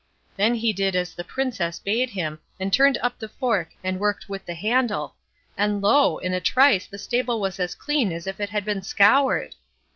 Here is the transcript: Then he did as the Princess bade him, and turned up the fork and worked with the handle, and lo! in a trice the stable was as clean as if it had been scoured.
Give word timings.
Then 0.35 0.55
he 0.55 0.73
did 0.73 0.95
as 0.95 1.13
the 1.13 1.23
Princess 1.23 1.77
bade 1.77 2.09
him, 2.09 2.39
and 2.59 2.73
turned 2.73 2.97
up 3.03 3.19
the 3.19 3.29
fork 3.29 3.69
and 3.83 3.99
worked 3.99 4.27
with 4.27 4.43
the 4.47 4.55
handle, 4.55 5.13
and 5.55 5.79
lo! 5.79 6.17
in 6.17 6.33
a 6.33 6.41
trice 6.41 6.87
the 6.87 6.97
stable 6.97 7.39
was 7.39 7.59
as 7.59 7.75
clean 7.75 8.11
as 8.11 8.25
if 8.25 8.39
it 8.39 8.49
had 8.49 8.65
been 8.65 8.81
scoured. 8.81 9.53